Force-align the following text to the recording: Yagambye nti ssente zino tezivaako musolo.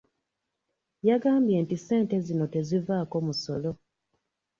Yagambye 1.07 1.57
nti 1.63 1.75
ssente 1.79 2.15
zino 2.25 2.45
tezivaako 2.53 3.15
musolo. 3.27 3.71